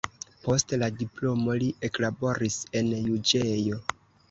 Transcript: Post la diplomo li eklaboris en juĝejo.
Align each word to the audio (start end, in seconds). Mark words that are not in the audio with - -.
Post 0.45 0.71
la 0.83 0.89
diplomo 1.01 1.59
li 1.65 1.69
eklaboris 1.89 2.59
en 2.83 2.91
juĝejo. 3.13 3.81